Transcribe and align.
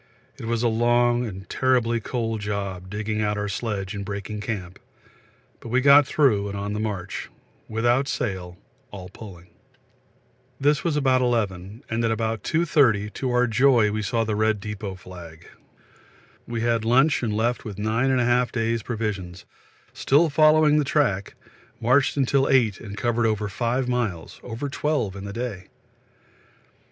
It 0.39 0.45
was 0.47 0.63
a 0.63 0.67
long 0.67 1.27
and 1.27 1.47
terribly 1.47 1.99
cold 1.99 2.39
job 2.41 2.89
digging 2.89 3.21
out 3.21 3.37
our 3.37 3.47
sledge 3.47 3.93
and 3.93 4.03
breaking 4.03 4.41
camp, 4.41 4.79
but 5.59 5.69
we 5.69 5.79
got 5.79 6.07
through 6.07 6.47
and 6.49 6.57
on 6.57 6.73
the 6.73 6.79
march 6.79 7.29
without 7.69 8.07
sail, 8.07 8.57
all 8.89 9.09
pulling. 9.09 9.49
This 10.59 10.83
was 10.83 10.95
about 10.97 11.21
11, 11.21 11.83
and 11.87 12.03
at 12.03 12.09
about 12.09 12.41
2.30, 12.41 13.13
to 13.13 13.29
our 13.29 13.45
joy, 13.45 13.91
we 13.91 14.01
saw 14.01 14.23
the 14.23 14.35
red 14.35 14.59
depôt 14.59 14.97
flag. 14.97 15.47
We 16.47 16.61
had 16.61 16.83
lunch 16.83 17.21
and 17.21 17.31
left 17.31 17.63
with 17.63 17.77
9 17.77 18.09
1/2 18.09 18.51
days' 18.51 18.81
provisions, 18.81 19.45
still 19.93 20.31
following 20.31 20.79
the 20.79 20.83
track 20.83 21.35
marched 21.79 22.17
till 22.25 22.49
8 22.49 22.79
and 22.79 22.97
covered 22.97 23.27
over 23.27 23.47
5 23.47 23.87
miles, 23.87 24.39
over 24.41 24.67
12 24.67 25.15
in 25.15 25.25
the 25.25 25.31
day. 25.33 25.67